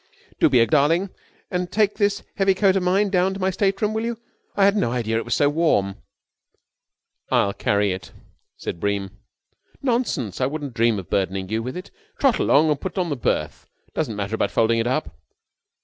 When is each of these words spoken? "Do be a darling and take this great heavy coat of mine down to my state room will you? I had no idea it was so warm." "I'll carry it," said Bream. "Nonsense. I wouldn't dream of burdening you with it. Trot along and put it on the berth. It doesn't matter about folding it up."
"Do 0.39 0.49
be 0.49 0.59
a 0.61 0.65
darling 0.65 1.11
and 1.51 1.71
take 1.71 1.97
this 1.99 2.21
great 2.21 2.29
heavy 2.37 2.55
coat 2.55 2.75
of 2.75 2.81
mine 2.81 3.11
down 3.11 3.35
to 3.35 3.39
my 3.39 3.51
state 3.51 3.79
room 3.83 3.93
will 3.93 4.03
you? 4.03 4.17
I 4.55 4.65
had 4.65 4.75
no 4.75 4.91
idea 4.91 5.17
it 5.17 5.25
was 5.25 5.35
so 5.35 5.47
warm." 5.47 5.97
"I'll 7.29 7.53
carry 7.53 7.91
it," 7.91 8.11
said 8.57 8.79
Bream. 8.79 9.11
"Nonsense. 9.83 10.41
I 10.41 10.47
wouldn't 10.47 10.73
dream 10.73 10.97
of 10.97 11.11
burdening 11.11 11.49
you 11.49 11.61
with 11.61 11.77
it. 11.77 11.91
Trot 12.19 12.39
along 12.39 12.71
and 12.71 12.81
put 12.81 12.93
it 12.93 12.97
on 12.97 13.09
the 13.11 13.15
berth. 13.15 13.67
It 13.89 13.93
doesn't 13.93 14.15
matter 14.15 14.33
about 14.33 14.49
folding 14.49 14.79
it 14.79 14.87
up." 14.87 15.15